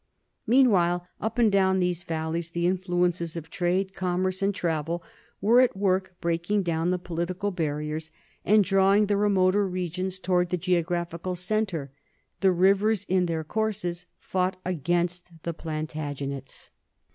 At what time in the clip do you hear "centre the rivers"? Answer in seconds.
11.35-13.05